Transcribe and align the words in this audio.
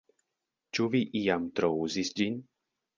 Ĉu 0.77 0.87
vi 0.97 1.03
iam 1.21 1.47
trouzis 1.61 2.15
ĝin? 2.19 2.45